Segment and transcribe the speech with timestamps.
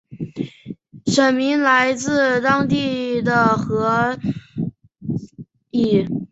[1.05, 4.17] 县名来自当地的河
[5.71, 6.25] 狸。